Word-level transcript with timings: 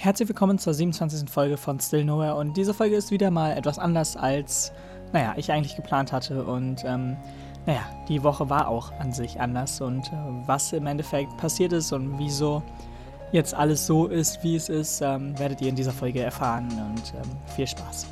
Herzlich 0.00 0.28
willkommen 0.28 0.60
zur 0.60 0.74
27. 0.74 1.28
Folge 1.28 1.56
von 1.56 1.80
Still 1.80 2.04
Nowhere. 2.04 2.36
Und 2.36 2.56
diese 2.56 2.72
Folge 2.72 2.94
ist 2.94 3.10
wieder 3.10 3.32
mal 3.32 3.56
etwas 3.56 3.80
anders 3.80 4.16
als, 4.16 4.72
naja, 5.12 5.34
ich 5.36 5.50
eigentlich 5.50 5.74
geplant 5.74 6.12
hatte. 6.12 6.44
Und, 6.44 6.84
ähm, 6.84 7.16
naja, 7.66 7.82
die 8.08 8.22
Woche 8.22 8.48
war 8.48 8.68
auch 8.68 8.92
an 9.00 9.12
sich 9.12 9.40
anders. 9.40 9.80
Und 9.80 10.06
äh, 10.06 10.46
was 10.46 10.72
im 10.72 10.86
Endeffekt 10.86 11.36
passiert 11.36 11.72
ist 11.72 11.90
und 11.90 12.16
wieso 12.16 12.62
jetzt 13.32 13.54
alles 13.54 13.88
so 13.88 14.06
ist, 14.06 14.40
wie 14.44 14.54
es 14.54 14.68
ist, 14.68 15.00
ähm, 15.00 15.36
werdet 15.36 15.60
ihr 15.62 15.68
in 15.68 15.74
dieser 15.74 15.90
Folge 15.90 16.22
erfahren. 16.22 16.68
Und 16.68 17.12
ähm, 17.16 17.36
viel 17.56 17.66
Spaß. 17.66 18.06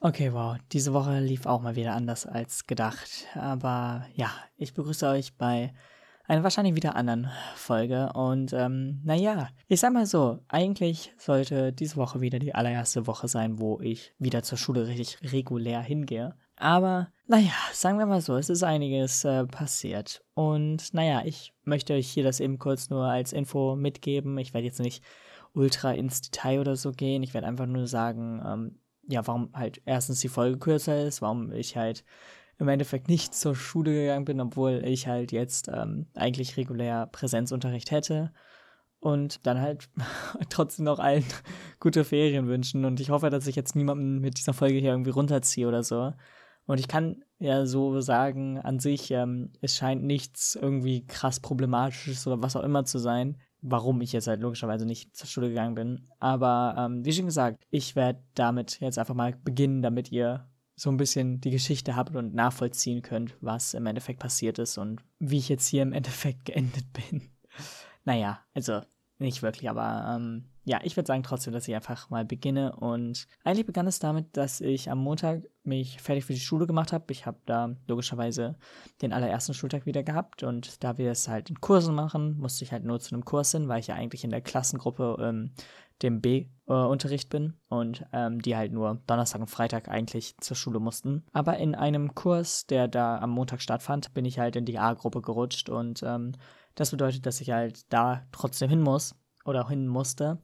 Okay, 0.00 0.32
wow, 0.32 0.56
diese 0.72 0.94
Woche 0.94 1.20
lief 1.20 1.44
auch 1.44 1.60
mal 1.60 1.76
wieder 1.76 1.92
anders 1.92 2.24
als 2.24 2.66
gedacht, 2.66 3.26
aber 3.34 4.06
ja, 4.14 4.30
ich 4.56 4.72
begrüße 4.72 5.06
euch 5.06 5.36
bei 5.36 5.74
einer 6.26 6.42
wahrscheinlich 6.42 6.74
wieder 6.74 6.96
anderen 6.96 7.30
Folge. 7.54 8.12
Und 8.14 8.52
ähm, 8.52 9.00
naja, 9.04 9.48
ich 9.68 9.80
sag 9.80 9.92
mal 9.92 10.06
so, 10.06 10.38
eigentlich 10.48 11.12
sollte 11.18 11.72
diese 11.72 11.96
Woche 11.96 12.20
wieder 12.20 12.38
die 12.38 12.54
allererste 12.54 13.06
Woche 13.06 13.28
sein, 13.28 13.58
wo 13.58 13.80
ich 13.80 14.14
wieder 14.18 14.42
zur 14.42 14.58
Schule 14.58 14.86
richtig 14.86 15.18
regulär 15.32 15.80
hingehe. 15.80 16.34
Aber 16.56 17.08
naja, 17.26 17.52
sagen 17.72 17.98
wir 17.98 18.06
mal 18.06 18.20
so, 18.20 18.36
es 18.36 18.48
ist 18.48 18.62
einiges 18.62 19.24
äh, 19.24 19.44
passiert. 19.46 20.22
Und 20.34 20.94
naja, 20.94 21.22
ich 21.24 21.52
möchte 21.64 21.94
euch 21.94 22.08
hier 22.08 22.24
das 22.24 22.40
eben 22.40 22.58
kurz 22.58 22.88
nur 22.88 23.04
als 23.06 23.32
Info 23.32 23.74
mitgeben. 23.74 24.38
Ich 24.38 24.54
werde 24.54 24.66
jetzt 24.66 24.80
nicht 24.80 25.02
ultra 25.54 25.92
ins 25.92 26.20
Detail 26.22 26.60
oder 26.60 26.76
so 26.76 26.92
gehen. 26.92 27.22
Ich 27.22 27.34
werde 27.34 27.46
einfach 27.46 27.66
nur 27.66 27.86
sagen, 27.86 28.42
ähm, 28.46 28.78
ja, 29.08 29.26
warum 29.26 29.50
halt 29.54 29.82
erstens 29.84 30.20
die 30.20 30.28
Folge 30.28 30.58
kürzer 30.58 31.04
ist, 31.04 31.20
warum 31.20 31.52
ich 31.52 31.76
halt 31.76 32.04
im 32.58 32.68
Endeffekt 32.68 33.08
nicht 33.08 33.34
zur 33.34 33.54
Schule 33.54 33.92
gegangen 33.92 34.24
bin, 34.24 34.40
obwohl 34.40 34.82
ich 34.84 35.06
halt 35.06 35.32
jetzt 35.32 35.68
ähm, 35.68 36.06
eigentlich 36.14 36.56
regulär 36.56 37.06
Präsenzunterricht 37.06 37.90
hätte. 37.90 38.32
Und 39.00 39.46
dann 39.46 39.60
halt 39.60 39.88
trotzdem 40.48 40.84
noch 40.84 41.00
allen 41.00 41.24
gute 41.80 42.04
Ferien 42.04 42.46
wünschen. 42.46 42.84
Und 42.84 43.00
ich 43.00 43.10
hoffe, 43.10 43.30
dass 43.30 43.48
ich 43.48 43.56
jetzt 43.56 43.74
niemanden 43.74 44.20
mit 44.20 44.38
dieser 44.38 44.52
Folge 44.52 44.78
hier 44.78 44.90
irgendwie 44.90 45.10
runterziehe 45.10 45.66
oder 45.66 45.82
so. 45.82 46.12
Und 46.66 46.78
ich 46.78 46.86
kann 46.86 47.24
ja 47.38 47.66
so 47.66 48.00
sagen, 48.00 48.58
an 48.58 48.78
sich, 48.78 49.10
ähm, 49.10 49.52
es 49.60 49.76
scheint 49.76 50.04
nichts 50.04 50.54
irgendwie 50.54 51.04
krass 51.06 51.40
problematisches 51.40 52.26
oder 52.26 52.40
was 52.40 52.54
auch 52.54 52.62
immer 52.62 52.84
zu 52.84 52.98
sein, 52.98 53.38
warum 53.60 54.00
ich 54.00 54.12
jetzt 54.12 54.28
halt 54.28 54.40
logischerweise 54.40 54.86
nicht 54.86 55.16
zur 55.16 55.26
Schule 55.26 55.48
gegangen 55.48 55.74
bin. 55.74 56.08
Aber 56.20 56.76
ähm, 56.78 57.04
wie 57.04 57.12
schon 57.12 57.26
gesagt, 57.26 57.64
ich 57.70 57.96
werde 57.96 58.22
damit 58.34 58.80
jetzt 58.80 58.98
einfach 58.98 59.14
mal 59.14 59.34
beginnen, 59.44 59.82
damit 59.82 60.12
ihr 60.12 60.48
so 60.74 60.90
ein 60.90 60.96
bisschen 60.96 61.40
die 61.40 61.50
Geschichte 61.50 61.96
habt 61.96 62.14
und 62.16 62.34
nachvollziehen 62.34 63.02
könnt, 63.02 63.36
was 63.40 63.74
im 63.74 63.86
Endeffekt 63.86 64.20
passiert 64.20 64.58
ist 64.58 64.78
und 64.78 65.02
wie 65.18 65.38
ich 65.38 65.48
jetzt 65.48 65.68
hier 65.68 65.82
im 65.82 65.92
Endeffekt 65.92 66.44
geendet 66.46 66.86
bin. 66.92 67.30
naja, 68.04 68.40
also 68.54 68.80
nicht 69.18 69.42
wirklich, 69.42 69.70
aber 69.70 70.16
ähm, 70.16 70.44
ja, 70.64 70.80
ich 70.84 70.96
würde 70.96 71.08
sagen 71.08 71.24
trotzdem, 71.24 71.52
dass 71.52 71.66
ich 71.66 71.74
einfach 71.74 72.10
mal 72.10 72.24
beginne. 72.24 72.76
Und 72.76 73.26
eigentlich 73.42 73.66
begann 73.66 73.86
es 73.88 73.98
damit, 73.98 74.36
dass 74.36 74.60
ich 74.60 74.90
am 74.90 74.98
Montag 74.98 75.42
mich 75.64 76.00
fertig 76.00 76.24
für 76.24 76.34
die 76.34 76.40
Schule 76.40 76.66
gemacht 76.66 76.92
habe. 76.92 77.04
Ich 77.10 77.26
habe 77.26 77.38
da 77.46 77.74
logischerweise 77.88 78.56
den 79.00 79.12
allerersten 79.12 79.54
Schultag 79.54 79.86
wieder 79.86 80.04
gehabt. 80.04 80.44
Und 80.44 80.84
da 80.84 80.98
wir 80.98 81.10
es 81.10 81.26
halt 81.26 81.50
in 81.50 81.60
Kursen 81.60 81.94
machen, 81.94 82.38
musste 82.38 82.64
ich 82.64 82.70
halt 82.70 82.84
nur 82.84 83.00
zu 83.00 83.14
einem 83.14 83.24
Kurs 83.24 83.50
hin, 83.50 83.66
weil 83.66 83.80
ich 83.80 83.88
ja 83.88 83.96
eigentlich 83.96 84.22
in 84.22 84.30
der 84.30 84.40
Klassengruppe 84.40 85.16
ähm, 85.20 85.50
dem 86.02 86.20
B-Unterricht 86.20 87.28
bin 87.28 87.54
und 87.68 88.04
ähm, 88.12 88.40
die 88.42 88.56
halt 88.56 88.72
nur 88.72 89.00
Donnerstag 89.06 89.40
und 89.40 89.50
Freitag 89.50 89.88
eigentlich 89.88 90.36
zur 90.38 90.56
Schule 90.56 90.80
mussten. 90.80 91.24
Aber 91.32 91.58
in 91.58 91.74
einem 91.74 92.14
Kurs, 92.14 92.66
der 92.66 92.88
da 92.88 93.18
am 93.18 93.30
Montag 93.30 93.60
stattfand, 93.62 94.14
bin 94.14 94.24
ich 94.24 94.38
halt 94.38 94.56
in 94.56 94.64
die 94.64 94.78
A-Gruppe 94.78 95.22
gerutscht 95.22 95.68
und 95.68 96.02
ähm, 96.02 96.32
das 96.74 96.90
bedeutet, 96.90 97.26
dass 97.26 97.40
ich 97.40 97.50
halt 97.50 97.92
da 97.92 98.22
trotzdem 98.32 98.70
hin 98.70 98.80
muss 98.80 99.14
oder 99.44 99.68
hin 99.68 99.86
musste. 99.86 100.38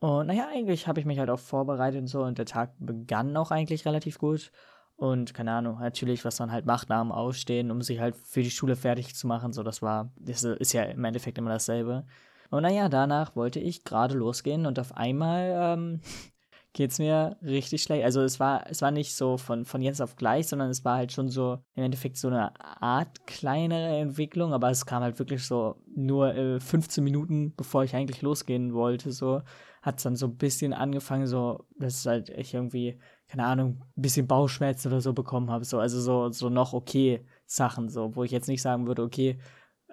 Und 0.00 0.28
naja, 0.28 0.48
eigentlich 0.50 0.86
habe 0.88 0.98
ich 0.98 1.06
mich 1.06 1.18
halt 1.18 1.30
auch 1.30 1.38
vorbereitet 1.38 2.00
und 2.00 2.06
so 2.06 2.22
und 2.22 2.38
der 2.38 2.46
Tag 2.46 2.72
begann 2.78 3.36
auch 3.36 3.50
eigentlich 3.50 3.84
relativ 3.84 4.18
gut. 4.18 4.50
Und 4.96 5.32
keine 5.32 5.52
Ahnung, 5.52 5.78
natürlich, 5.78 6.24
was 6.26 6.38
man 6.40 6.52
halt 6.52 6.66
macht 6.66 6.90
nach 6.90 7.00
dem 7.00 7.12
Aufstehen, 7.12 7.70
um 7.70 7.80
sich 7.80 8.00
halt 8.00 8.16
für 8.16 8.42
die 8.42 8.50
Schule 8.50 8.76
fertig 8.76 9.14
zu 9.14 9.26
machen. 9.26 9.52
So, 9.52 9.62
das 9.62 9.80
war, 9.80 10.12
das 10.16 10.42
ist 10.42 10.74
ja 10.74 10.82
im 10.84 11.04
Endeffekt 11.04 11.38
immer 11.38 11.50
dasselbe. 11.50 12.04
Und 12.50 12.62
naja, 12.62 12.88
danach 12.88 13.36
wollte 13.36 13.60
ich 13.60 13.84
gerade 13.84 14.16
losgehen 14.16 14.66
und 14.66 14.78
auf 14.78 14.96
einmal 14.96 15.54
ähm, 15.56 16.00
geht 16.72 16.90
es 16.90 16.98
mir 16.98 17.36
richtig 17.42 17.82
schlecht. 17.82 18.04
Also 18.04 18.20
es 18.22 18.38
war, 18.38 18.68
es 18.68 18.82
war 18.82 18.90
nicht 18.90 19.14
so 19.14 19.36
von, 19.36 19.64
von 19.64 19.82
jetzt 19.82 20.02
auf 20.02 20.16
gleich, 20.16 20.48
sondern 20.48 20.70
es 20.70 20.84
war 20.84 20.96
halt 20.96 21.12
schon 21.12 21.28
so 21.28 21.58
im 21.74 21.84
Endeffekt 21.84 22.16
so 22.16 22.28
eine 22.28 22.52
Art 22.60 23.26
kleinere 23.26 23.98
Entwicklung, 23.98 24.52
aber 24.52 24.70
es 24.70 24.86
kam 24.86 25.02
halt 25.02 25.18
wirklich 25.18 25.44
so 25.44 25.76
nur 25.94 26.34
äh, 26.34 26.60
15 26.60 27.02
Minuten, 27.02 27.54
bevor 27.56 27.84
ich 27.84 27.94
eigentlich 27.94 28.22
losgehen 28.22 28.74
wollte, 28.74 29.12
so 29.12 29.42
hat 29.82 29.96
es 29.96 30.02
dann 30.02 30.16
so 30.16 30.26
ein 30.26 30.36
bisschen 30.36 30.72
angefangen, 30.72 31.26
so, 31.26 31.66
dass 31.78 32.04
halt 32.04 32.28
ich 32.28 32.52
irgendwie, 32.52 32.98
keine 33.28 33.46
Ahnung, 33.46 33.82
ein 33.96 34.02
bisschen 34.02 34.26
Bauchschmerzen 34.26 34.88
oder 34.88 35.00
so 35.00 35.12
bekommen 35.12 35.50
habe. 35.50 35.64
So, 35.64 35.78
also 35.78 36.00
so, 36.00 36.30
so 36.30 36.50
noch 36.50 36.74
okay 36.74 37.24
Sachen, 37.46 37.88
so, 37.88 38.14
wo 38.14 38.22
ich 38.24 38.30
jetzt 38.30 38.48
nicht 38.48 38.62
sagen 38.62 38.86
würde, 38.86 39.02
okay, 39.02 39.38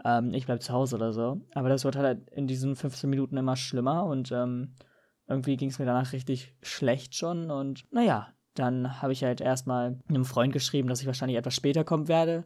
ähm, 0.06 0.34
ich 0.34 0.46
bleib 0.46 0.62
zu 0.62 0.74
Hause 0.74 0.96
oder 0.96 1.14
so. 1.14 1.42
Aber 1.54 1.70
das 1.70 1.84
wird 1.84 1.96
halt 1.96 2.30
in 2.30 2.48
diesen 2.48 2.76
15 2.76 3.10
Minuten 3.10 3.38
immer 3.38 3.56
schlimmer 3.56 4.06
und 4.06 4.32
ähm, 4.32 4.76
irgendwie 5.28 5.58
ging 5.58 5.70
es 5.70 5.80
mir 5.80 5.86
danach 5.86 6.14
richtig 6.14 6.56
schlecht 6.62 7.16
schon. 7.16 7.52
Und 7.52 7.86
naja, 7.92 8.28
dann 8.54 9.02
habe 9.02 9.14
ich 9.14 9.24
halt 9.24 9.42
erstmal 9.42 10.00
einem 10.08 10.26
Freund 10.26 10.54
geschrieben, 10.54 10.88
dass 10.88 11.02
ich 11.02 11.08
wahrscheinlich 11.08 11.38
etwas 11.38 11.56
später 11.56 11.84
kommen 11.84 12.08
werde. 12.08 12.46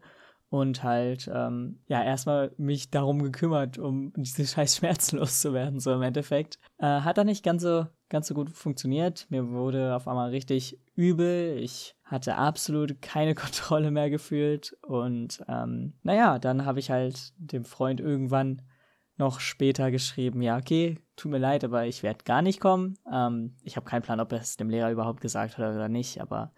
Und 0.50 0.84
halt, 0.84 1.32
ähm, 1.34 1.80
ja, 1.88 2.04
erstmal 2.04 2.52
mich 2.58 2.92
darum 2.92 3.24
gekümmert, 3.24 3.78
um 3.78 4.12
diese 4.18 4.46
scheiß 4.46 4.76
Schmerzen 4.76 5.18
loszuwerden, 5.18 5.80
so 5.80 5.94
im 5.94 6.02
Endeffekt. 6.02 6.60
Äh, 6.78 7.02
hat 7.02 7.18
dann 7.18 7.28
nicht 7.28 7.46
ganz 7.46 7.62
so, 7.62 7.86
ganz 8.10 8.28
so 8.28 8.34
gut 8.34 8.50
funktioniert. 8.50 9.28
Mir 9.30 9.50
wurde 9.50 9.96
auf 9.96 10.10
einmal 10.10 10.32
richtig 10.32 10.78
übel. 11.02 11.58
Ich 11.58 11.96
hatte 12.04 12.36
absolut 12.36 13.02
keine 13.02 13.36
Kontrolle 13.44 13.92
mehr 13.92 14.10
gefühlt. 14.10 14.78
Und 14.82 15.44
ähm, 15.48 15.94
naja, 16.04 16.40
dann 16.40 16.66
habe 16.66 16.80
ich 16.80 16.92
halt 16.92 17.34
dem 17.38 17.66
Freund 17.66 18.00
irgendwann 18.00 18.62
noch 19.18 19.40
später 19.40 19.92
geschrieben, 19.92 20.42
ja, 20.42 20.58
okay, 20.58 20.98
tut 21.16 21.32
mir 21.32 21.38
leid, 21.38 21.64
aber 21.64 21.86
ich 21.86 22.02
werde 22.02 22.24
gar 22.24 22.42
nicht 22.42 22.60
kommen. 22.60 22.98
Ähm, 23.12 23.56
ich 23.64 23.76
habe 23.76 23.86
keinen 23.86 24.02
Plan, 24.02 24.20
ob 24.20 24.32
er 24.32 24.40
es 24.40 24.58
dem 24.58 24.70
Lehrer 24.70 24.92
überhaupt 24.92 25.22
gesagt 25.22 25.58
hat 25.58 25.76
oder 25.76 25.90
nicht, 25.90 26.22
aber 26.22 26.52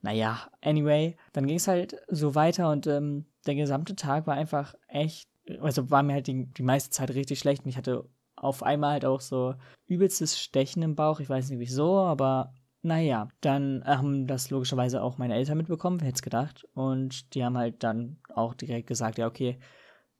naja, 0.00 0.48
anyway, 0.60 1.16
dann 1.32 1.46
ging 1.46 1.56
es 1.56 1.68
halt 1.68 1.96
so 2.08 2.34
weiter 2.34 2.70
und 2.70 2.86
ähm, 2.88 3.26
der 3.46 3.54
gesamte 3.54 3.94
Tag 3.94 4.26
war 4.26 4.34
einfach 4.34 4.74
echt, 4.88 5.28
also 5.60 5.90
war 5.90 6.02
mir 6.02 6.14
halt 6.14 6.26
die, 6.26 6.46
die 6.46 6.62
meiste 6.62 6.90
Zeit 6.90 7.10
richtig 7.10 7.38
schlecht 7.38 7.64
und 7.64 7.70
ich 7.70 7.76
hatte 7.76 8.08
auf 8.34 8.62
einmal 8.62 8.92
halt 8.92 9.04
auch 9.04 9.20
so 9.20 9.54
übelstes 9.86 10.38
Stechen 10.40 10.82
im 10.82 10.94
Bauch. 10.94 11.20
Ich 11.20 11.28
weiß 11.28 11.50
nicht 11.50 11.58
wieso, 11.60 11.98
aber 11.98 12.52
naja, 12.88 13.28
dann 13.40 13.82
haben 13.84 14.26
das 14.26 14.50
logischerweise 14.50 15.02
auch 15.02 15.18
meine 15.18 15.34
Eltern 15.34 15.58
mitbekommen, 15.58 16.00
wer 16.00 16.08
hätte 16.08 16.16
es 16.16 16.22
gedacht. 16.22 16.66
Und 16.74 17.34
die 17.34 17.44
haben 17.44 17.56
halt 17.56 17.82
dann 17.84 18.18
auch 18.34 18.54
direkt 18.54 18.88
gesagt, 18.88 19.18
ja, 19.18 19.26
okay, 19.26 19.58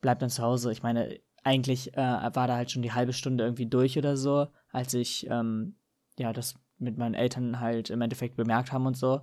bleib 0.01 0.21
dann 0.21 0.31
zu 0.31 0.43
Hause. 0.43 0.71
Ich 0.71 0.83
meine, 0.83 1.19
eigentlich 1.43 1.95
äh, 1.95 1.97
war 1.97 2.47
da 2.47 2.57
halt 2.57 2.71
schon 2.71 2.83
die 2.83 2.93
halbe 2.93 3.13
Stunde 3.13 3.45
irgendwie 3.45 3.67
durch 3.67 3.99
oder 3.99 4.17
so, 4.17 4.47
als 4.71 4.95
ich, 4.95 5.27
ähm, 5.29 5.77
ja, 6.19 6.33
das 6.33 6.55
mit 6.79 6.97
meinen 6.97 7.15
Eltern 7.15 7.61
halt 7.61 7.91
im 7.91 8.01
Endeffekt 8.01 8.37
bemerkt 8.37 8.73
haben 8.73 8.87
und 8.87 8.97
so. 8.97 9.23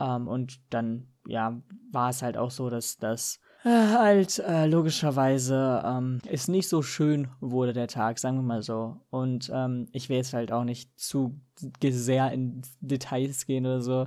Ähm, 0.00 0.26
und 0.28 0.60
dann, 0.70 1.08
ja, 1.26 1.62
war 1.92 2.10
es 2.10 2.22
halt 2.22 2.36
auch 2.36 2.50
so, 2.50 2.70
dass 2.70 2.96
das 2.96 3.40
halt 3.68 4.38
äh, 4.40 4.66
logischerweise 4.66 5.82
ähm, 5.84 6.20
ist 6.28 6.48
nicht 6.48 6.68
so 6.68 6.82
schön 6.82 7.28
wurde 7.40 7.72
der 7.72 7.88
Tag, 7.88 8.18
sagen 8.18 8.36
wir 8.36 8.42
mal 8.42 8.62
so. 8.62 9.00
Und 9.10 9.50
ähm, 9.52 9.88
ich 9.92 10.08
will 10.08 10.16
jetzt 10.16 10.32
halt 10.32 10.52
auch 10.52 10.64
nicht 10.64 10.98
zu 10.98 11.40
sehr 11.82 12.32
in 12.32 12.62
Details 12.80 13.46
gehen 13.46 13.66
oder 13.66 13.80
so, 13.80 14.06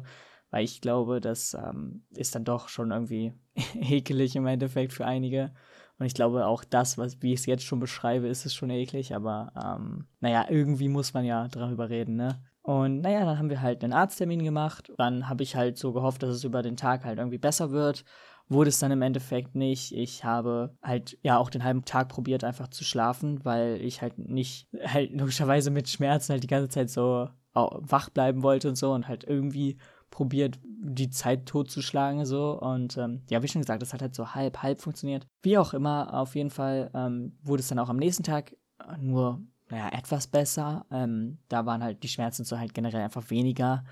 weil 0.52 0.64
ich 0.64 0.82
glaube, 0.82 1.22
das 1.22 1.54
ähm, 1.54 2.04
ist 2.12 2.36
dann 2.36 2.46
doch 2.46 2.70
schon 2.70 2.92
irgendwie 2.92 3.34
ekelig 3.76 4.36
im 4.36 4.48
Endeffekt 4.48 4.94
für 4.94 5.06
einige. 5.06 5.52
Und 6.00 6.06
ich 6.06 6.14
glaube 6.14 6.46
auch 6.46 6.64
das, 6.64 6.98
was 6.98 7.22
wie 7.22 7.34
ich 7.34 7.42
es 7.42 7.46
jetzt 7.46 7.64
schon 7.64 7.80
beschreibe, 7.80 8.28
ist 8.28 8.46
es 8.46 8.56
schon 8.56 8.70
eklig, 8.70 9.14
aber 9.14 9.52
ähm, 9.56 10.08
naja, 10.20 10.46
irgendwie 10.50 10.90
muss 10.90 11.14
man 11.14 11.26
ja 11.26 11.48
darüber 11.48 11.90
reden, 11.90 12.16
ne? 12.16 12.42
Und 12.64 13.02
naja, 13.02 13.26
dann 13.26 13.40
haben 13.40 13.50
wir 13.50 13.62
halt 13.62 13.84
einen 13.84 13.94
Arzttermin 13.94 14.44
gemacht. 14.44 14.92
Dann 14.98 15.28
habe 15.28 15.42
ich 15.42 15.56
halt 15.56 15.78
so 15.78 15.94
gehofft, 15.94 16.22
dass 16.22 16.30
es 16.30 16.44
über 16.44 16.62
den 16.62 16.78
Tag 16.78 17.06
halt 17.06 17.18
irgendwie 17.18 17.40
besser 17.40 17.72
wird 17.72 18.06
wurde 18.50 18.70
es 18.70 18.80
dann 18.80 18.92
im 18.92 19.02
Endeffekt 19.02 19.56
nicht. 19.56 19.94
Ich 19.94 20.24
habe 20.24 20.76
halt 20.82 21.18
ja 21.24 21.38
auch 21.38 21.50
den 21.50 21.64
halben 21.64 21.86
Tag 21.86 22.10
probiert, 22.10 22.44
einfach 22.44 22.68
zu 22.68 22.84
schlafen, 22.84 23.44
weil 23.46 23.82
ich 23.82 24.02
halt 24.02 24.18
nicht, 24.18 24.68
halt 24.84 25.12
logischerweise 25.12 25.72
mit 25.72 25.90
Schmerzen 25.90 26.34
halt 26.34 26.44
die 26.44 26.48
ganze 26.48 26.70
Zeit 26.70 26.90
so 26.90 27.30
wach 27.54 28.10
bleiben 28.10 28.44
wollte 28.44 28.70
und 28.70 28.76
so 28.76 28.94
und 28.94 29.08
halt 29.08 29.26
irgendwie 29.26 29.78
probiert, 30.10 30.60
die 30.64 31.10
Zeit 31.10 31.46
totzuschlagen 31.46 32.26
so 32.26 32.60
und 32.60 32.98
ähm, 32.98 33.22
ja, 33.30 33.44
wie 33.44 33.48
schon 33.48 33.62
gesagt, 33.62 33.82
das 33.82 33.94
hat 33.94 34.02
halt 34.02 34.16
so 34.16 34.34
halb, 34.34 34.62
halb 34.62 34.82
funktioniert. 34.82 35.28
Wie 35.42 35.58
auch 35.58 35.74
immer, 35.74 36.14
auf 36.14 36.36
jeden 36.36 36.50
Fall 36.50 36.92
ähm, 36.94 37.38
wurde 37.44 37.62
es 37.62 37.68
dann 37.68 37.80
auch 37.80 37.90
am 37.90 37.98
nächsten 37.98 38.24
Tag 38.24 38.56
nur, 39.00 39.42
naja, 39.70 39.90
etwas 39.92 40.28
besser. 40.28 40.86
Ähm, 40.92 41.40
da 41.50 41.66
waren 41.66 41.84
halt 41.84 42.04
die 42.04 42.08
Schmerzen 42.08 42.44
so 42.44 42.58
halt 42.58 42.74
generell 42.74 43.02
einfach 43.02 43.30
weniger 43.30 43.84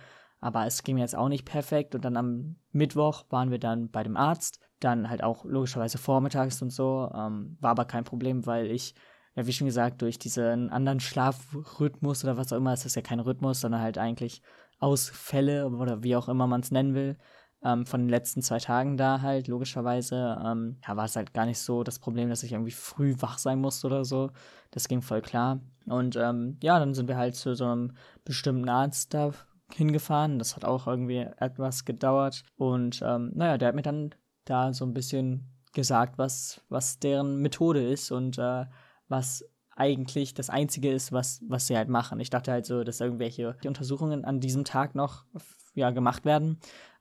aber 0.41 0.65
es 0.65 0.83
ging 0.83 0.97
jetzt 0.97 1.15
auch 1.15 1.29
nicht 1.29 1.45
perfekt. 1.45 1.95
Und 1.95 2.05
dann 2.05 2.17
am 2.17 2.55
Mittwoch 2.71 3.25
waren 3.29 3.51
wir 3.51 3.59
dann 3.59 3.89
bei 3.89 4.03
dem 4.03 4.17
Arzt. 4.17 4.59
dann 4.79 5.09
halt 5.09 5.23
auch 5.23 5.43
logischerweise 5.45 5.97
vormittags 5.97 6.61
und 6.61 6.69
so. 6.71 7.11
Ähm, 7.13 7.57
war 7.59 7.71
aber 7.71 7.85
kein 7.85 8.05
Problem, 8.05 8.45
weil 8.45 8.67
ich, 8.71 8.95
ja, 9.35 9.45
wie 9.45 9.53
schon 9.53 9.67
gesagt, 9.67 10.01
durch 10.01 10.19
diesen 10.19 10.69
anderen 10.69 10.99
Schlafrhythmus 11.01 12.23
oder 12.23 12.37
was 12.37 12.53
auch 12.53 12.57
immer, 12.57 12.73
es 12.73 12.85
ist 12.85 12.95
ja 12.95 13.01
kein 13.01 13.19
Rhythmus, 13.19 13.61
sondern 13.61 13.81
halt 13.81 13.97
eigentlich 13.97 14.41
Ausfälle 14.79 15.67
oder 15.67 16.03
wie 16.03 16.15
auch 16.15 16.29
immer 16.29 16.47
man 16.47 16.61
es 16.61 16.71
nennen 16.71 16.93
will, 16.93 17.17
ähm, 17.63 17.85
von 17.85 18.01
den 18.01 18.09
letzten 18.09 18.41
zwei 18.41 18.59
Tagen 18.59 18.95
da 18.95 19.21
halt, 19.21 19.49
logischerweise, 19.49 20.37
ähm, 20.45 20.77
ja, 20.87 20.95
war 20.95 21.05
es 21.05 21.15
halt 21.17 21.33
gar 21.33 21.45
nicht 21.45 21.59
so 21.59 21.83
das 21.83 21.99
Problem, 21.99 22.29
dass 22.29 22.43
ich 22.43 22.53
irgendwie 22.53 22.71
früh 22.71 23.15
wach 23.19 23.37
sein 23.37 23.59
musste 23.59 23.87
oder 23.87 24.05
so. 24.05 24.31
Das 24.71 24.87
ging 24.87 25.01
voll 25.01 25.21
klar. 25.21 25.59
Und 25.85 26.15
ähm, 26.15 26.57
ja, 26.63 26.79
dann 26.79 26.93
sind 26.93 27.09
wir 27.09 27.17
halt 27.17 27.35
zu 27.35 27.55
so 27.55 27.65
einem 27.65 27.91
bestimmten 28.23 28.69
Arzt 28.69 29.13
da 29.13 29.31
hingefahren. 29.73 30.39
Das 30.39 30.55
hat 30.55 30.65
auch 30.65 30.87
irgendwie 30.87 31.27
etwas 31.37 31.85
gedauert. 31.85 32.43
Und 32.57 33.01
ähm, 33.03 33.31
naja, 33.35 33.57
der 33.57 33.69
hat 33.69 33.75
mir 33.75 33.81
dann 33.81 34.15
da 34.45 34.73
so 34.73 34.85
ein 34.85 34.93
bisschen 34.93 35.45
gesagt, 35.73 36.17
was, 36.17 36.61
was 36.69 36.99
deren 36.99 37.37
Methode 37.37 37.87
ist 37.87 38.11
und 38.11 38.37
äh, 38.37 38.65
was 39.07 39.45
eigentlich 39.75 40.33
das 40.33 40.49
Einzige 40.49 40.91
ist, 40.91 41.11
was, 41.11 41.41
was 41.47 41.67
sie 41.67 41.77
halt 41.77 41.89
machen. 41.89 42.19
Ich 42.19 42.29
dachte 42.29 42.51
halt 42.51 42.65
so, 42.65 42.83
dass 42.83 42.99
irgendwelche 42.99 43.55
Untersuchungen 43.65 44.25
an 44.25 44.39
diesem 44.39 44.65
Tag 44.65 44.95
noch 44.95 45.25
ja, 45.73 45.91
gemacht 45.91 46.25
werden 46.25 46.59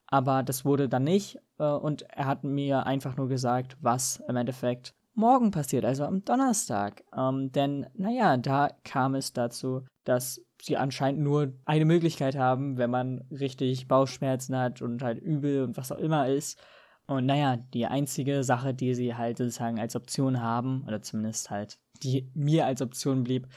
aber 0.08 0.42
das 0.42 0.64
wurde 0.64 0.88
dann 0.88 1.04
nicht 1.04 1.38
äh, 1.58 1.64
und 1.64 2.02
er 2.02 2.26
hat 2.26 2.42
mir 2.42 2.86
einfach 2.86 3.16
nur 3.16 3.28
gesagt, 3.28 3.76
was 3.80 4.22
im 4.26 4.36
Endeffekt 4.36 4.94
morgen 5.14 5.50
passiert, 5.50 5.84
also 5.84 6.04
am 6.04 6.24
Donnerstag. 6.24 7.04
Ähm, 7.16 7.52
denn, 7.52 7.86
naja, 7.94 8.36
da 8.36 8.70
kam 8.84 9.14
es 9.14 9.32
dazu, 9.32 9.84
dass 10.04 10.40
sie 10.62 10.76
anscheinend 10.76 11.20
nur 11.20 11.52
eine 11.64 11.84
Möglichkeit 11.84 12.36
haben, 12.36 12.78
wenn 12.78 12.90
man 12.90 13.24
richtig 13.30 13.88
Bauchschmerzen 13.88 14.56
hat 14.56 14.82
und 14.82 15.02
halt 15.02 15.18
übel 15.18 15.62
und 15.62 15.76
was 15.76 15.92
auch 15.92 15.98
immer 15.98 16.28
ist. 16.28 16.60
Und 17.06 17.26
naja, 17.26 17.56
die 17.56 17.86
einzige 17.86 18.44
Sache, 18.44 18.74
die 18.74 18.94
sie 18.94 19.14
halt 19.14 19.38
sozusagen 19.38 19.80
als 19.80 19.96
Option 19.96 20.42
haben, 20.42 20.84
oder 20.86 21.00
zumindest 21.00 21.50
halt, 21.50 21.78
die 22.02 22.30
mir 22.34 22.66
als 22.66 22.82
Option 22.82 23.24
blieb, 23.24 23.48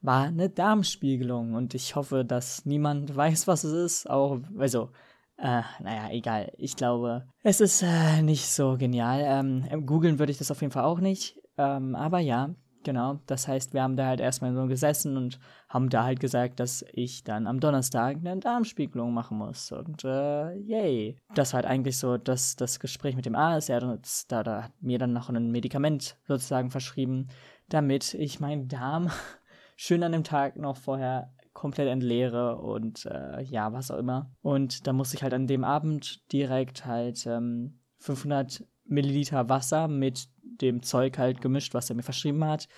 war 0.00 0.24
eine 0.24 0.50
Darmspiegelung. 0.50 1.54
Und 1.54 1.74
ich 1.74 1.94
hoffe, 1.94 2.24
dass 2.24 2.66
niemand 2.66 3.14
weiß, 3.14 3.46
was 3.46 3.64
es 3.64 3.72
ist. 3.72 4.10
Auch, 4.10 4.40
also, 4.58 4.90
äh, 5.36 5.62
naja, 5.80 6.10
egal. 6.10 6.52
Ich 6.58 6.76
glaube, 6.76 7.26
es 7.42 7.60
ist 7.60 7.82
äh, 7.82 8.22
nicht 8.22 8.46
so 8.46 8.76
genial. 8.76 9.20
Ähm, 9.24 9.86
googeln 9.86 10.18
würde 10.18 10.32
ich 10.32 10.38
das 10.38 10.50
auf 10.50 10.60
jeden 10.60 10.72
Fall 10.72 10.84
auch 10.84 11.00
nicht. 11.00 11.38
Ähm, 11.58 11.94
aber 11.94 12.18
ja, 12.18 12.54
genau. 12.86 13.18
Das 13.26 13.48
heißt, 13.48 13.74
wir 13.74 13.82
haben 13.82 13.96
da 13.96 14.06
halt 14.06 14.20
erstmal 14.20 14.54
so 14.54 14.66
gesessen 14.66 15.18
und 15.18 15.38
haben 15.68 15.90
da 15.90 16.04
halt 16.04 16.20
gesagt, 16.20 16.60
dass 16.60 16.84
ich 16.92 17.24
dann 17.24 17.46
am 17.46 17.60
Donnerstag 17.60 18.16
eine 18.16 18.38
Darmspiegelung 18.38 19.12
machen 19.12 19.36
muss. 19.36 19.72
Und 19.72 20.04
äh, 20.04 20.54
yay. 20.54 21.16
Das 21.34 21.52
war 21.52 21.58
halt 21.58 21.66
eigentlich 21.66 21.98
so 21.98 22.16
das, 22.16 22.56
das 22.56 22.80
Gespräch 22.80 23.16
mit 23.16 23.26
dem 23.26 23.34
Arzt. 23.34 23.68
Er 23.68 23.86
hat, 23.86 24.08
da, 24.28 24.42
da 24.42 24.62
hat 24.62 24.72
mir 24.80 24.98
dann 24.98 25.12
noch 25.12 25.28
ein 25.28 25.50
Medikament 25.50 26.16
sozusagen 26.26 26.70
verschrieben, 26.70 27.26
damit 27.68 28.14
ich 28.14 28.40
meinen 28.40 28.68
Darm 28.68 29.10
schön 29.76 30.02
an 30.02 30.12
dem 30.12 30.24
Tag 30.24 30.56
noch 30.56 30.76
vorher 30.76 31.34
komplett 31.52 31.88
entleere 31.88 32.58
und 32.58 33.06
äh, 33.06 33.42
ja, 33.42 33.72
was 33.72 33.90
auch 33.90 33.98
immer. 33.98 34.30
Und 34.42 34.86
da 34.86 34.92
musste 34.92 35.16
ich 35.16 35.22
halt 35.22 35.34
an 35.34 35.48
dem 35.48 35.64
Abend 35.64 36.30
direkt 36.32 36.86
halt 36.86 37.26
ähm, 37.26 37.80
500 37.98 38.64
Milliliter 38.84 39.48
Wasser 39.48 39.88
mit 39.88 40.28
dem 40.60 40.82
Zeug 40.82 41.18
halt 41.18 41.40
gemischt, 41.40 41.74
was 41.74 41.90
er 41.90 41.96
mir 41.96 42.02
verschrieben 42.02 42.44
hat. 42.44 42.68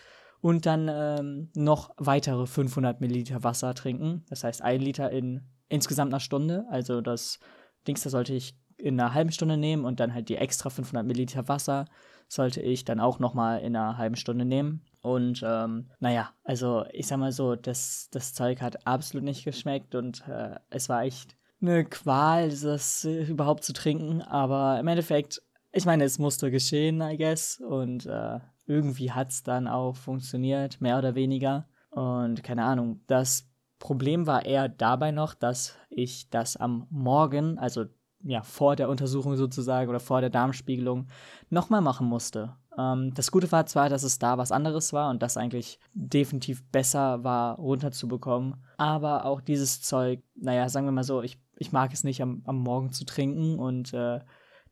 Und 0.40 0.66
dann 0.66 0.88
ähm, 0.88 1.50
noch 1.54 1.90
weitere 1.96 2.46
500 2.46 3.00
Milliliter 3.00 3.42
Wasser 3.42 3.75
trinken. 3.75 4.25
Das 4.28 4.44
heißt, 4.44 4.62
ein 4.62 4.80
Liter 4.80 5.10
in 5.10 5.42
insgesamt 5.69 6.12
einer 6.12 6.20
Stunde. 6.20 6.64
Also 6.70 7.00
das 7.00 7.40
Dings, 7.86 8.02
da 8.02 8.10
sollte 8.10 8.34
ich 8.34 8.56
in 8.76 9.00
einer 9.00 9.14
halben 9.14 9.32
Stunde 9.32 9.56
nehmen 9.56 9.84
und 9.84 9.98
dann 9.98 10.14
halt 10.14 10.28
die 10.28 10.36
extra 10.36 10.70
500 10.70 11.04
Milliliter 11.04 11.48
Wasser 11.48 11.86
sollte 12.28 12.60
ich 12.60 12.84
dann 12.84 13.00
auch 13.00 13.19
nochmal 13.19 13.60
in 13.60 13.75
einer 13.75 13.98
halben 13.98 14.16
Stunde 14.16 14.44
nehmen. 14.44 14.84
Und 15.00 15.42
ähm, 15.44 15.90
naja, 15.98 16.30
also 16.44 16.84
ich 16.92 17.06
sag 17.06 17.19
mal 17.19 17.32
so, 17.32 17.56
das, 17.56 18.08
das 18.12 18.34
Zeug 18.34 18.60
hat 18.60 18.86
absolut 18.86 19.25
nicht 19.25 19.44
geschmeckt 19.44 19.94
und 19.94 20.26
äh, 20.28 20.56
es 20.70 20.88
war 20.88 21.02
echt 21.02 21.36
eine 21.60 21.84
Qual, 21.84 22.50
das 22.50 23.04
äh, 23.04 23.25
überhaupt 23.25 23.64
zu 23.64 23.72
trinken. 23.72 24.22
Aber 24.22 24.78
im 24.78 24.86
Endeffekt, 24.86 25.42
ich 25.72 25.84
meine, 25.84 26.04
es 26.04 26.18
musste 26.18 26.50
geschehen, 26.50 27.00
I 27.00 27.16
guess. 27.16 27.60
Und 27.60 28.06
äh, 28.06 28.40
irgendwie 28.66 29.12
hat 29.12 29.30
es 29.30 29.42
dann 29.42 29.68
auch 29.68 29.96
funktioniert, 29.96 30.80
mehr 30.80 30.98
oder 30.98 31.14
weniger. 31.14 31.68
Und 31.90 32.42
keine 32.42 32.64
Ahnung, 32.64 33.00
das 33.06 33.48
Problem 33.78 34.26
war 34.26 34.44
eher 34.44 34.68
dabei 34.68 35.10
noch, 35.10 35.34
dass 35.34 35.76
ich 35.88 36.30
das 36.30 36.56
am 36.56 36.86
Morgen, 36.90 37.58
also 37.58 37.86
ja, 38.24 38.42
vor 38.42 38.74
der 38.74 38.88
Untersuchung 38.88 39.36
sozusagen 39.36 39.88
oder 39.88 40.00
vor 40.00 40.20
der 40.20 40.30
Darmspiegelung 40.30 41.06
nochmal 41.50 41.80
machen 41.80 42.08
musste. 42.08 42.56
Ähm, 42.76 43.12
das 43.14 43.30
Gute 43.30 43.50
war 43.52 43.66
zwar, 43.66 43.88
dass 43.88 44.02
es 44.02 44.18
da 44.18 44.38
was 44.38 44.52
anderes 44.52 44.92
war 44.92 45.10
und 45.10 45.22
das 45.22 45.36
eigentlich 45.36 45.78
definitiv 45.94 46.64
besser 46.70 47.22
war, 47.22 47.56
runterzubekommen, 47.56 48.56
aber 48.76 49.24
auch 49.24 49.40
dieses 49.40 49.82
Zeug, 49.82 50.22
naja, 50.34 50.68
sagen 50.68 50.86
wir 50.86 50.92
mal 50.92 51.04
so, 51.04 51.22
ich, 51.22 51.40
ich 51.56 51.72
mag 51.72 51.92
es 51.92 52.02
nicht 52.02 52.20
am, 52.20 52.42
am 52.44 52.58
Morgen 52.58 52.92
zu 52.92 53.04
trinken 53.04 53.58
und 53.58 53.94
äh, 53.94 54.20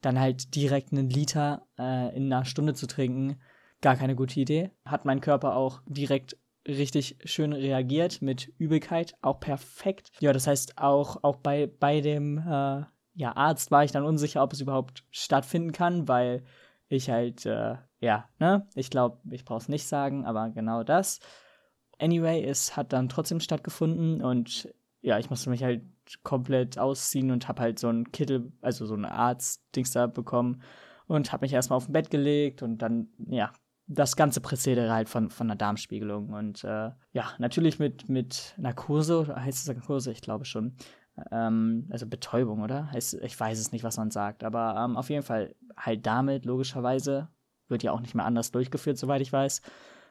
dann 0.07 0.21
halt 0.21 0.55
direkt 0.55 0.93
einen 0.93 1.11
Liter 1.11 1.67
äh, 1.79 2.17
in 2.17 2.33
einer 2.33 2.45
Stunde 2.45 2.75
zu 2.75 2.87
trinken, 2.87 3.41
gar 3.81 3.97
keine 3.97 4.15
gute 4.15 4.39
Idee. 4.39 4.71
Hat 4.85 5.05
mein 5.05 5.21
Körper 5.21 5.57
auch 5.57 5.83
direkt 5.87 6.37
richtig 6.67 7.19
schön 7.25 7.53
reagiert 7.53 8.23
mit 8.23 8.53
Übelkeit, 8.59 9.17
auch 9.21 9.41
perfekt. 9.41 10.11
Ja, 10.21 10.33
das 10.33 10.47
heißt 10.47 10.79
auch, 10.79 11.23
auch 11.23 11.37
bei, 11.37 11.67
bei 11.67 12.01
dem 12.01 12.39
äh, 12.39 12.85
ja, 13.15 13.37
Arzt 13.37 13.71
war 13.71 13.83
ich 13.83 13.93
dann 13.93 14.05
unsicher, 14.05 14.43
ob 14.43 14.53
es 14.53 14.61
überhaupt 14.61 15.05
stattfinden 15.11 15.73
kann, 15.73 16.07
weil 16.07 16.45
ich 16.89 17.11
halt, 17.11 17.45
äh, 17.45 17.77
ja, 18.01 18.29
ne, 18.39 18.69
ich 18.75 18.91
glaube, 18.91 19.19
ich 19.31 19.45
brauche 19.45 19.59
es 19.59 19.69
nicht 19.69 19.89
sagen, 19.89 20.25
aber 20.25 20.51
genau 20.51 20.85
das. 20.85 21.19
Anyway, 21.99 22.45
es 22.45 22.77
hat 22.77 22.93
dann 22.93 23.09
trotzdem 23.09 23.41
stattgefunden 23.41 24.23
und 24.23 24.73
ja, 25.01 25.19
ich 25.19 25.31
musste 25.31 25.51
mich 25.51 25.65
halt 25.65 25.83
komplett 26.23 26.79
ausziehen 26.79 27.31
und 27.31 27.49
habe 27.49 27.63
halt 27.63 27.79
so 27.79 27.89
einen 27.89 28.13
Kittel, 28.13 28.53
also 28.61 28.87
so 28.87 28.95
eine 28.95 29.11
Arzt-Dings 29.11 29.93
da 29.93 30.07
bekommen 30.07 30.63
und 31.07 31.33
habe 31.33 31.45
mich 31.45 31.53
erstmal 31.53 31.77
auf 31.77 31.87
dem 31.87 31.93
Bett 31.93 32.11
gelegt 32.11 32.63
und 32.63 32.79
dann, 32.79 33.09
ja, 33.29 33.53
das 33.89 34.17
ganze 34.17 34.41
Präzedere 34.41 34.93
halt 34.93 35.09
von, 35.09 35.31
von 35.31 35.47
einer 35.47 35.57
Darmspiegelung. 35.57 36.31
Und 36.31 36.65
äh, 36.65 36.91
ja, 37.13 37.31
natürlich 37.39 37.79
mit, 37.79 38.09
mit 38.09 38.55
Narkose, 38.57 39.35
heißt 39.37 39.59
es 39.69 39.75
Narkose, 39.75 40.11
ich 40.11 40.21
glaube 40.21 40.45
schon, 40.45 40.77
ähm, 41.31 41.87
also 41.91 42.07
Betäubung, 42.07 42.63
oder? 42.63 42.91
Heißt, 42.91 43.15
ich 43.15 43.39
weiß 43.39 43.59
es 43.59 43.73
nicht, 43.73 43.85
was 43.85 43.97
man 43.97 44.11
sagt, 44.11 44.45
aber 44.45 44.77
ähm, 44.77 44.97
auf 44.97 45.09
jeden 45.11 45.23
Fall 45.23 45.55
halt 45.77 46.05
damit, 46.07 46.45
logischerweise, 46.45 47.29
wird 47.69 47.83
ja 47.83 47.93
auch 47.93 48.01
nicht 48.01 48.15
mehr 48.15 48.25
anders 48.25 48.51
durchgeführt, 48.51 48.99
soweit 48.99 49.21
ich 49.23 49.33
weiß. 49.33 49.63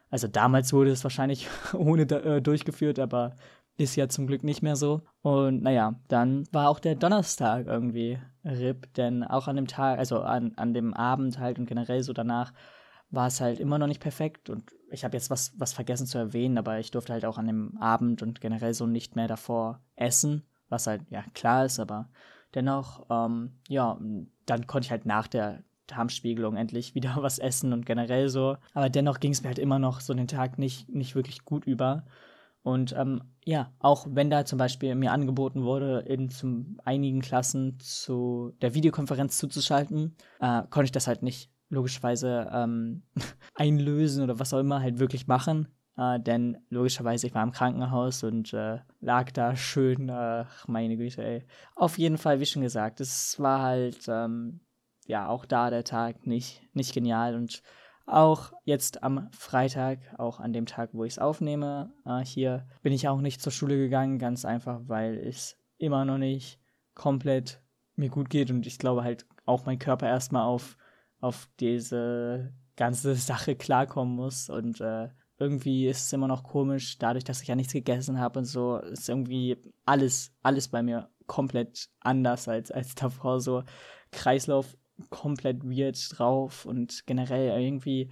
Also 0.09 0.27
damals 0.27 0.71
wurde 0.73 0.91
es 0.91 1.03
wahrscheinlich 1.03 1.47
ohne 1.73 2.03
äh, 2.03 2.41
durchgeführt, 2.41 2.99
aber 2.99 3.35
ist 3.77 3.95
ja 3.95 4.07
zum 4.07 4.27
Glück 4.27 4.43
nicht 4.43 4.61
mehr 4.61 4.75
so. 4.75 5.01
Und 5.21 5.61
naja, 5.63 5.95
dann 6.07 6.45
war 6.51 6.69
auch 6.69 6.79
der 6.79 6.95
Donnerstag 6.95 7.67
irgendwie 7.67 8.19
RIP, 8.43 8.93
denn 8.93 9.23
auch 9.23 9.47
an 9.47 9.55
dem 9.55 9.67
Tag, 9.67 9.99
also 9.99 10.21
an, 10.21 10.53
an 10.55 10.73
dem 10.73 10.93
Abend 10.93 11.39
halt 11.39 11.59
und 11.59 11.65
generell 11.65 12.03
so 12.03 12.13
danach, 12.13 12.53
war 13.09 13.27
es 13.27 13.41
halt 13.41 13.59
immer 13.59 13.77
noch 13.77 13.87
nicht 13.87 14.01
perfekt. 14.01 14.49
Und 14.49 14.71
ich 14.91 15.03
habe 15.03 15.15
jetzt 15.15 15.29
was, 15.29 15.53
was 15.57 15.73
vergessen 15.73 16.07
zu 16.07 16.17
erwähnen, 16.17 16.57
aber 16.57 16.79
ich 16.79 16.91
durfte 16.91 17.13
halt 17.13 17.25
auch 17.25 17.37
an 17.37 17.47
dem 17.47 17.77
Abend 17.77 18.21
und 18.21 18.41
generell 18.41 18.73
so 18.73 18.85
nicht 18.87 19.15
mehr 19.15 19.27
davor 19.27 19.81
essen 19.95 20.43
was 20.69 20.87
halt 20.87 21.01
ja 21.09 21.23
klar 21.33 21.65
ist, 21.65 21.79
aber 21.79 22.09
dennoch, 22.53 23.05
ähm, 23.09 23.53
ja, 23.67 23.97
dann 24.45 24.67
konnte 24.67 24.87
ich 24.87 24.91
halt 24.91 25.05
nach 25.05 25.27
der 25.27 25.63
Darmspiegelung 25.87 26.55
endlich 26.55 26.95
wieder 26.95 27.15
was 27.17 27.39
essen 27.39 27.73
und 27.73 27.85
generell 27.85 28.29
so. 28.29 28.57
Aber 28.73 28.89
dennoch 28.89 29.19
ging 29.19 29.31
es 29.31 29.41
mir 29.41 29.49
halt 29.49 29.59
immer 29.59 29.79
noch 29.79 29.99
so 30.01 30.13
den 30.13 30.27
Tag 30.27 30.57
nicht, 30.57 30.89
nicht 30.89 31.15
wirklich 31.15 31.45
gut 31.45 31.65
über. 31.65 32.05
Und 32.65 32.95
ähm, 32.97 33.21
ja, 33.45 33.71
auch 33.77 34.07
wenn 34.09 34.31
da 34.31 34.43
zum 34.43 34.57
Beispiel 34.57 34.95
mir 34.95 35.11
angeboten 35.11 35.63
wurde, 35.65 35.99
in 35.99 36.29
zum 36.29 36.79
einigen 36.83 37.21
Klassen 37.21 37.77
zu 37.79 38.53
der 38.59 38.73
Videokonferenz 38.73 39.37
zuzuschalten, 39.37 40.15
äh, 40.39 40.63
konnte 40.71 40.85
ich 40.85 40.91
das 40.91 41.05
halt 41.05 41.21
nicht 41.21 41.51
logischerweise 41.69 42.49
ähm, 42.51 43.03
einlösen 43.53 44.23
oder 44.23 44.39
was 44.39 44.51
auch 44.51 44.57
immer 44.57 44.81
halt 44.81 44.97
wirklich 44.97 45.27
machen. 45.27 45.67
Äh, 45.95 46.19
denn 46.19 46.57
logischerweise, 46.69 47.27
ich 47.27 47.35
war 47.35 47.43
im 47.43 47.51
Krankenhaus 47.51 48.23
und 48.23 48.51
äh, 48.53 48.79
lag 48.99 49.29
da 49.29 49.55
schön, 49.55 50.09
ach 50.09 50.67
meine 50.67 50.97
Güte, 50.97 51.23
ey. 51.23 51.45
Auf 51.75 51.99
jeden 51.99 52.17
Fall, 52.17 52.39
wie 52.39 52.47
schon 52.47 52.63
gesagt, 52.63 52.99
es 52.99 53.39
war 53.39 53.61
halt, 53.61 54.07
ähm, 54.07 54.61
ja, 55.05 55.27
auch 55.27 55.45
da 55.45 55.69
der 55.69 55.83
Tag 55.83 56.25
nicht, 56.25 56.63
nicht 56.73 56.95
genial 56.95 57.35
und 57.35 57.61
auch 58.05 58.53
jetzt 58.63 59.03
am 59.03 59.29
Freitag, 59.31 59.99
auch 60.17 60.39
an 60.39 60.53
dem 60.53 60.65
Tag, 60.65 60.89
wo 60.93 61.03
ich 61.03 61.13
es 61.13 61.19
aufnehme, 61.19 61.91
äh, 62.05 62.23
hier 62.23 62.67
bin 62.81 62.93
ich 62.93 63.07
auch 63.07 63.21
nicht 63.21 63.41
zur 63.41 63.51
Schule 63.51 63.77
gegangen, 63.77 64.19
ganz 64.19 64.45
einfach, 64.45 64.81
weil 64.85 65.15
es 65.17 65.57
immer 65.77 66.05
noch 66.05 66.17
nicht 66.17 66.59
komplett 66.93 67.61
mir 67.95 68.09
gut 68.09 68.29
geht 68.29 68.51
und 68.51 68.67
ich 68.67 68.77
glaube 68.77 69.03
halt 69.03 69.25
auch 69.45 69.65
mein 69.65 69.79
Körper 69.79 70.07
erstmal 70.07 70.43
auf, 70.43 70.77
auf 71.19 71.49
diese 71.59 72.53
ganze 72.75 73.15
Sache 73.15 73.55
klarkommen 73.55 74.15
muss 74.15 74.49
und 74.49 74.81
äh, 74.81 75.09
irgendwie 75.37 75.87
ist 75.87 76.05
es 76.05 76.13
immer 76.13 76.27
noch 76.27 76.43
komisch, 76.43 76.97
dadurch, 76.97 77.23
dass 77.23 77.41
ich 77.41 77.47
ja 77.47 77.55
nichts 77.55 77.73
gegessen 77.73 78.19
habe 78.19 78.39
und 78.39 78.45
so, 78.45 78.77
ist 78.77 79.09
irgendwie 79.09 79.57
alles, 79.85 80.31
alles 80.43 80.69
bei 80.69 80.81
mir 80.81 81.09
komplett 81.27 81.89
anders 81.99 82.47
als, 82.47 82.71
als 82.71 82.95
davor. 82.95 83.41
So 83.41 83.63
Kreislauf 84.11 84.77
komplett 85.09 85.63
weird 85.63 85.97
drauf 86.17 86.65
und 86.65 87.05
generell 87.05 87.61
irgendwie, 87.61 88.09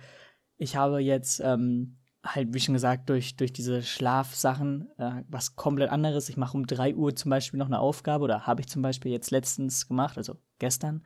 ich 0.58 0.76
habe 0.76 1.00
jetzt 1.00 1.40
ähm, 1.40 1.98
halt, 2.26 2.54
wie 2.54 2.60
schon 2.60 2.74
gesagt, 2.74 3.10
durch, 3.10 3.36
durch 3.36 3.52
diese 3.54 3.82
Schlafsachen 3.82 4.90
äh, 4.98 5.24
was 5.28 5.56
komplett 5.56 5.90
anderes. 5.90 6.30
Ich 6.30 6.38
mache 6.38 6.58
um 6.58 6.66
3 6.66 6.96
Uhr 6.96 7.16
zum 7.16 7.30
Beispiel 7.30 7.58
noch 7.58 7.68
eine 7.68 7.80
Aufgabe 7.80 8.24
oder 8.24 8.48
habe 8.48 8.62
ich 8.62 8.68
zum 8.68 8.82
Beispiel 8.82 9.12
jetzt 9.12 9.32
letztens 9.32 9.88
gemacht, 9.88 10.18
also 10.18 10.38
gestern. 10.60 11.04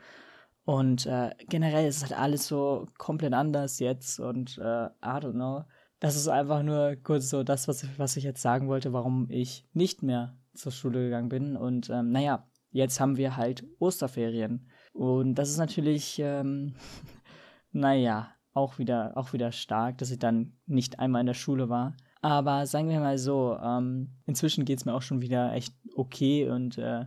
Und 0.64 1.06
äh, 1.06 1.32
generell 1.48 1.88
ist 1.88 2.02
halt 2.04 2.14
alles 2.14 2.48
so 2.48 2.88
komplett 2.98 3.34
anders 3.34 3.80
jetzt 3.80 4.20
und 4.20 4.58
äh, 4.58 4.62
I 4.88 4.90
don't 5.02 5.34
know. 5.34 5.64
Das 6.00 6.16
ist 6.16 6.28
einfach 6.28 6.62
nur 6.62 6.96
kurz 6.98 7.30
so 7.30 7.44
das, 7.44 7.68
was 7.68 7.88
was 7.98 8.18
ich 8.18 8.24
jetzt 8.24 8.42
sagen 8.42 8.68
wollte, 8.68 8.94
warum 8.94 9.28
ich 9.32 9.66
nicht 9.74 10.04
mehr 10.04 10.38
zur 10.54 10.72
Schule 10.72 11.06
gegangen 11.06 11.30
bin. 11.30 11.56
Und 11.56 11.90
ähm, 11.90 12.12
naja, 12.12 12.48
jetzt 12.72 13.00
haben 13.00 13.18
wir 13.18 13.38
halt 13.38 13.66
Osterferien. 13.80 14.70
Und 14.98 15.36
das 15.36 15.50
ist 15.50 15.58
natürlich, 15.58 16.20
ähm, 16.20 16.74
naja, 17.72 18.32
auch 18.54 18.80
wieder, 18.80 19.16
auch 19.16 19.32
wieder 19.32 19.52
stark, 19.52 20.00
dass 20.00 20.10
ich 20.10 20.18
dann 20.18 20.54
nicht 20.66 20.98
einmal 21.00 21.22
in 21.22 21.28
der 21.28 21.36
Schule 21.36 21.70
war. 21.70 21.96
Aber 22.22 22.66
sagen 22.66 22.90
wir 22.90 23.00
mal 23.00 23.20
so, 23.20 23.56
ähm, 23.62 24.10
inzwischen 24.26 24.66
geht 24.66 24.80
es 24.80 24.86
mir 24.86 24.96
auch 24.96 25.04
schon 25.04 25.22
wieder 25.22 25.54
echt 25.54 25.76
okay 25.96 26.50
und 26.50 26.80
äh, 26.80 27.06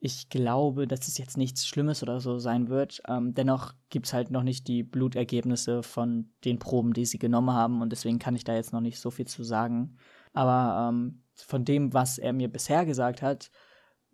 ich 0.00 0.30
glaube, 0.30 0.86
dass 0.86 1.08
es 1.08 1.18
jetzt 1.18 1.36
nichts 1.36 1.66
Schlimmes 1.66 2.02
oder 2.02 2.20
so 2.20 2.38
sein 2.38 2.68
wird. 2.68 3.02
Ähm, 3.06 3.34
dennoch 3.34 3.74
gibt 3.90 4.06
es 4.06 4.14
halt 4.14 4.30
noch 4.30 4.42
nicht 4.42 4.66
die 4.66 4.82
Blutergebnisse 4.82 5.82
von 5.82 6.30
den 6.46 6.58
Proben, 6.58 6.94
die 6.94 7.04
sie 7.04 7.18
genommen 7.18 7.52
haben 7.52 7.82
und 7.82 7.90
deswegen 7.90 8.18
kann 8.18 8.34
ich 8.34 8.44
da 8.44 8.54
jetzt 8.54 8.72
noch 8.72 8.80
nicht 8.80 8.98
so 8.98 9.10
viel 9.10 9.26
zu 9.26 9.44
sagen. 9.44 9.98
Aber 10.32 10.88
ähm, 10.88 11.22
von 11.34 11.66
dem, 11.66 11.92
was 11.92 12.16
er 12.16 12.32
mir 12.32 12.50
bisher 12.50 12.86
gesagt 12.86 13.20
hat, 13.20 13.50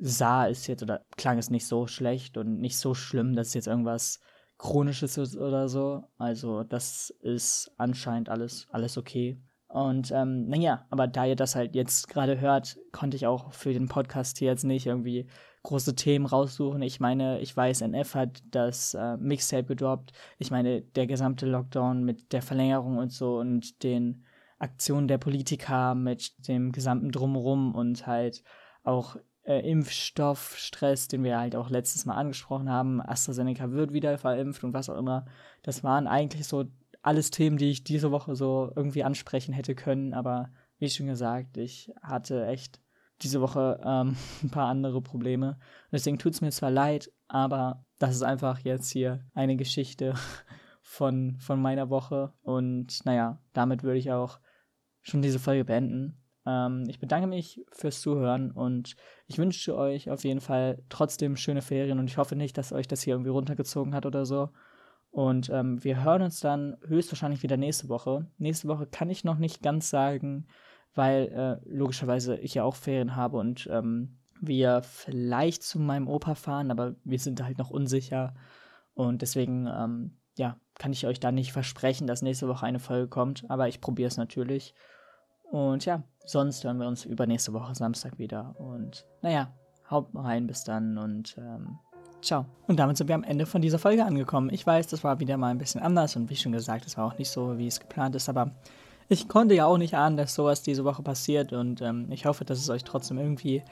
sah 0.04 0.48
es 0.48 0.66
jetzt 0.66 0.82
oder 0.82 1.04
klang 1.16 1.38
es 1.38 1.48
nicht 1.48 1.66
so 1.66 1.86
schlecht 1.86 2.36
und 2.36 2.60
nicht 2.60 2.76
so 2.76 2.92
schlimm, 2.92 3.36
dass 3.36 3.48
es 3.48 3.54
jetzt 3.54 3.68
irgendwas 3.68 4.20
Chronisches 4.58 5.16
ist 5.16 5.36
oder 5.36 5.68
so. 5.68 6.02
Also 6.18 6.64
das 6.64 7.10
ist 7.20 7.72
anscheinend 7.78 8.28
alles, 8.28 8.66
alles 8.70 8.98
okay. 8.98 9.40
Und 9.68 10.10
ähm, 10.10 10.48
naja, 10.48 10.86
aber 10.90 11.06
da 11.06 11.24
ihr 11.24 11.36
das 11.36 11.54
halt 11.54 11.76
jetzt 11.76 12.08
gerade 12.08 12.40
hört, 12.40 12.78
konnte 12.90 13.16
ich 13.16 13.26
auch 13.28 13.52
für 13.52 13.72
den 13.72 13.88
Podcast 13.88 14.38
hier 14.38 14.50
jetzt 14.50 14.64
nicht 14.64 14.86
irgendwie 14.86 15.28
große 15.62 15.94
Themen 15.94 16.26
raussuchen. 16.26 16.82
Ich 16.82 16.98
meine, 16.98 17.40
ich 17.40 17.56
weiß, 17.56 17.82
NF 17.82 18.14
hat 18.16 18.42
das 18.50 18.94
äh, 18.94 19.16
Mixtape 19.18 19.64
gedroppt. 19.64 20.12
Ich 20.38 20.50
meine, 20.50 20.82
der 20.82 21.06
gesamte 21.06 21.46
Lockdown 21.46 22.02
mit 22.02 22.32
der 22.32 22.42
Verlängerung 22.42 22.98
und 22.98 23.12
so 23.12 23.38
und 23.38 23.84
den 23.84 24.24
Aktionen 24.58 25.06
der 25.06 25.18
Politiker 25.18 25.94
mit 25.94 26.48
dem 26.48 26.72
gesamten 26.72 27.12
Drumherum 27.12 27.74
und 27.74 28.06
halt 28.06 28.42
auch 28.82 29.16
äh, 29.44 29.58
Impfstoffstress, 29.68 31.08
den 31.08 31.24
wir 31.24 31.38
halt 31.38 31.56
auch 31.56 31.70
letztes 31.70 32.04
Mal 32.04 32.14
angesprochen 32.14 32.70
haben. 32.70 33.00
AstraZeneca 33.00 33.70
wird 33.70 33.92
wieder 33.92 34.16
verimpft 34.18 34.64
und 34.64 34.72
was 34.72 34.88
auch 34.88 34.96
immer. 34.96 35.26
Das 35.62 35.82
waren 35.82 36.06
eigentlich 36.06 36.46
so 36.46 36.64
alles 37.02 37.30
Themen, 37.30 37.56
die 37.56 37.70
ich 37.70 37.84
diese 37.84 38.10
Woche 38.10 38.36
so 38.36 38.72
irgendwie 38.76 39.04
ansprechen 39.04 39.52
hätte 39.52 39.74
können. 39.74 40.14
Aber 40.14 40.50
wie 40.78 40.88
schon 40.88 41.06
gesagt, 41.06 41.56
ich 41.56 41.92
hatte 42.02 42.46
echt 42.46 42.80
diese 43.22 43.40
Woche 43.40 43.80
ähm, 43.84 44.16
ein 44.42 44.50
paar 44.50 44.68
andere 44.68 45.00
Probleme. 45.02 45.58
Deswegen 45.90 46.18
tut 46.18 46.34
es 46.34 46.40
mir 46.40 46.50
zwar 46.50 46.70
leid, 46.70 47.10
aber 47.28 47.84
das 47.98 48.14
ist 48.14 48.22
einfach 48.22 48.60
jetzt 48.60 48.90
hier 48.90 49.24
eine 49.34 49.56
Geschichte 49.56 50.14
von, 50.82 51.36
von 51.38 51.60
meiner 51.60 51.90
Woche. 51.90 52.32
Und 52.42 53.04
naja, 53.04 53.40
damit 53.52 53.82
würde 53.82 53.98
ich 53.98 54.12
auch 54.12 54.38
schon 55.00 55.22
diese 55.22 55.40
Folge 55.40 55.64
beenden. 55.64 56.21
Ähm, 56.46 56.84
ich 56.88 56.98
bedanke 56.98 57.26
mich 57.26 57.64
fürs 57.70 58.00
Zuhören 58.00 58.50
und 58.50 58.96
ich 59.26 59.38
wünsche 59.38 59.76
euch 59.76 60.10
auf 60.10 60.24
jeden 60.24 60.40
Fall 60.40 60.82
trotzdem 60.88 61.36
schöne 61.36 61.62
Ferien 61.62 61.98
und 61.98 62.08
ich 62.08 62.18
hoffe 62.18 62.36
nicht, 62.36 62.58
dass 62.58 62.72
euch 62.72 62.88
das 62.88 63.02
hier 63.02 63.14
irgendwie 63.14 63.30
runtergezogen 63.30 63.94
hat 63.94 64.06
oder 64.06 64.26
so. 64.26 64.50
Und 65.10 65.50
ähm, 65.50 65.84
wir 65.84 66.02
hören 66.02 66.22
uns 66.22 66.40
dann 66.40 66.78
höchstwahrscheinlich 66.86 67.42
wieder 67.42 67.58
nächste 67.58 67.88
Woche. 67.90 68.26
Nächste 68.38 68.68
Woche 68.68 68.86
kann 68.86 69.10
ich 69.10 69.24
noch 69.24 69.36
nicht 69.36 69.62
ganz 69.62 69.90
sagen, 69.90 70.46
weil 70.94 71.60
äh, 71.64 71.68
logischerweise 71.68 72.36
ich 72.36 72.54
ja 72.54 72.64
auch 72.64 72.76
Ferien 72.76 73.14
habe 73.14 73.36
und 73.36 73.68
ähm, 73.70 74.16
wir 74.40 74.82
vielleicht 74.82 75.62
zu 75.62 75.78
meinem 75.78 76.08
Opa 76.08 76.34
fahren, 76.34 76.70
aber 76.70 76.96
wir 77.04 77.18
sind 77.18 77.42
halt 77.42 77.58
noch 77.58 77.70
unsicher. 77.70 78.34
Und 78.94 79.22
deswegen, 79.22 79.66
ähm, 79.66 80.16
ja, 80.36 80.56
kann 80.78 80.92
ich 80.92 81.06
euch 81.06 81.20
da 81.20 81.30
nicht 81.30 81.52
versprechen, 81.52 82.06
dass 82.06 82.22
nächste 82.22 82.48
Woche 82.48 82.66
eine 82.66 82.80
Folge 82.80 83.08
kommt, 83.08 83.48
aber 83.48 83.68
ich 83.68 83.80
probiere 83.80 84.08
es 84.08 84.16
natürlich. 84.16 84.74
Und 85.52 85.84
ja, 85.84 86.02
sonst 86.24 86.64
hören 86.64 86.78
wir 86.78 86.88
uns 86.88 87.04
übernächste 87.04 87.52
Woche 87.52 87.74
Samstag 87.74 88.18
wieder. 88.18 88.54
Und 88.58 89.06
naja, 89.20 89.52
haut 89.90 90.08
rein 90.14 90.46
bis 90.46 90.64
dann 90.64 90.96
und 90.96 91.36
ähm, 91.36 91.78
ciao. 92.22 92.46
Und 92.66 92.78
damit 92.78 92.96
sind 92.96 93.08
wir 93.08 93.14
am 93.14 93.22
Ende 93.22 93.44
von 93.44 93.60
dieser 93.60 93.78
Folge 93.78 94.02
angekommen. 94.02 94.48
Ich 94.50 94.66
weiß, 94.66 94.86
das 94.86 95.04
war 95.04 95.20
wieder 95.20 95.36
mal 95.36 95.48
ein 95.48 95.58
bisschen 95.58 95.82
anders 95.82 96.16
und 96.16 96.30
wie 96.30 96.36
schon 96.36 96.52
gesagt, 96.52 96.86
es 96.86 96.96
war 96.96 97.04
auch 97.04 97.18
nicht 97.18 97.28
so, 97.28 97.58
wie 97.58 97.66
es 97.66 97.80
geplant 97.80 98.14
ist, 98.14 98.30
aber 98.30 98.50
ich 99.10 99.28
konnte 99.28 99.54
ja 99.54 99.66
auch 99.66 99.76
nicht 99.76 99.94
ahnen, 99.94 100.16
dass 100.16 100.34
sowas 100.34 100.62
diese 100.62 100.84
Woche 100.84 101.02
passiert 101.02 101.52
und 101.52 101.82
ähm, 101.82 102.06
ich 102.10 102.24
hoffe, 102.24 102.46
dass 102.46 102.58
es 102.58 102.70
euch 102.70 102.82
trotzdem 102.82 103.18
irgendwie 103.18 103.62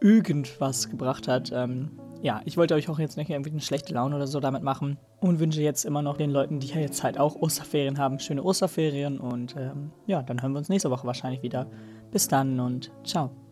irgendwas 0.00 0.88
gebracht 0.88 1.28
hat. 1.28 1.50
Ähm, 1.52 1.90
ja, 2.22 2.40
ich 2.44 2.56
wollte 2.56 2.74
euch 2.74 2.88
auch 2.88 2.98
jetzt 2.98 3.16
nicht 3.16 3.30
irgendwie 3.30 3.50
eine 3.50 3.60
schlechte 3.60 3.94
Laune 3.94 4.16
oder 4.16 4.26
so 4.26 4.40
damit 4.40 4.62
machen 4.62 4.98
und 5.20 5.38
wünsche 5.38 5.60
jetzt 5.60 5.84
immer 5.84 6.02
noch 6.02 6.16
den 6.16 6.30
Leuten, 6.30 6.60
die 6.60 6.68
ja 6.68 6.80
jetzt 6.80 7.02
halt 7.04 7.18
auch 7.18 7.36
Osterferien 7.36 7.98
haben, 7.98 8.18
schöne 8.18 8.42
Osterferien 8.42 9.18
und 9.18 9.54
ähm, 9.56 9.92
ja, 10.06 10.22
dann 10.22 10.42
hören 10.42 10.52
wir 10.52 10.58
uns 10.58 10.68
nächste 10.68 10.90
Woche 10.90 11.06
wahrscheinlich 11.06 11.42
wieder. 11.42 11.66
Bis 12.10 12.28
dann 12.28 12.58
und 12.58 12.90
ciao. 13.04 13.45